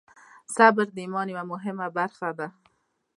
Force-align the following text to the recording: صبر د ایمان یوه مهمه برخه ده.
صبر 0.55 0.85
د 0.93 0.97
ایمان 1.03 1.27
یوه 1.33 1.43
مهمه 1.53 1.87
برخه 1.97 2.29
ده. 2.39 2.47